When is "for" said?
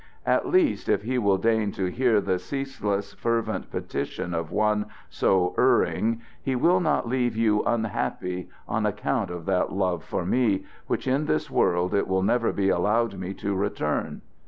10.03-10.25